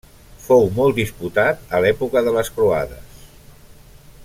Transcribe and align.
Fou 0.45 0.63
molt 0.79 0.97
disputat 1.01 1.61
a 1.79 1.83
l'època 1.85 2.25
de 2.29 2.33
les 2.39 2.51
croades. 2.57 3.21